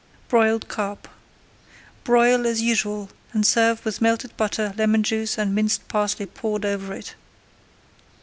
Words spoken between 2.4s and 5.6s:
as usual and serve with melted butter, lemon juice, and